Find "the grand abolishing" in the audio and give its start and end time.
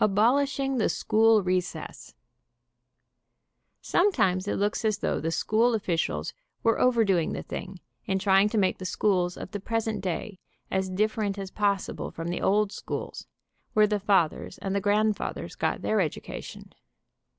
14.74-15.14